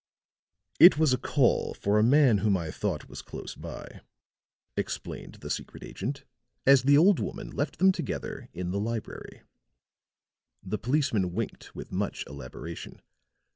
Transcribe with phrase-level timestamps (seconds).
[0.79, 4.01] "It was a call for a man whom I thought was close by,"
[4.75, 6.23] explained the secret agent,
[6.65, 9.43] as the old woman left them together in the library.
[10.63, 13.03] The policeman winked with much elaboration.